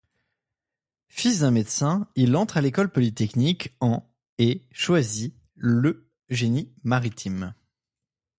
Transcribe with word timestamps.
Fils 1.09 1.41
d'un 1.41 1.51
médecin, 1.51 2.09
il 2.15 2.35
entre 2.35 2.57
à 2.57 2.61
l'École 2.61 2.91
polytechnique 2.91 3.75
en 3.81 4.09
et 4.39 4.65
choisit 4.73 5.35
le 5.53 6.09
génie 6.27 6.73
maritime. 6.83 7.53